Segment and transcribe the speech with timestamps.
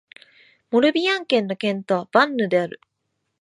[0.71, 2.81] モルビアン県の県都はヴァンヌである